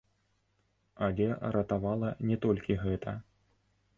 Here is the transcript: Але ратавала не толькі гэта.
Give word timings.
Але 1.07 1.27
ратавала 1.57 2.09
не 2.31 2.39
толькі 2.45 2.79
гэта. 2.87 3.13